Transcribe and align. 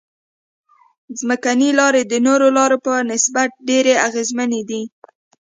ځمکنۍ 1.19 1.69
لارې 1.79 2.01
د 2.05 2.13
نورو 2.27 2.47
لارو 2.57 2.77
په 2.85 2.93
نسبت 3.09 3.49
ډېرې 3.67 3.93
اغیزمنې 4.07 4.61
دي 4.69 4.81